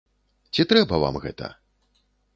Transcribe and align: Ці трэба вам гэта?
Ці 0.57 0.65
трэба 0.71 0.95
вам 1.05 1.15
гэта? 1.27 1.53